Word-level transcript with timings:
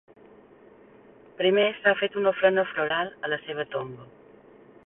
Primer 1.43 1.67
s’ha 1.83 1.95
fet 2.01 2.19
una 2.23 2.33
ofrena 2.33 2.67
floral 2.73 3.15
a 3.29 3.33
la 3.35 3.43
seva 3.47 3.71
tomba. 3.77 4.13